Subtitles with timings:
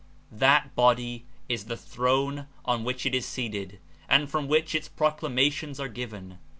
[0.31, 3.77] That body is the throne on which it is seated
[4.09, 6.39] and from which Its proclamations are given.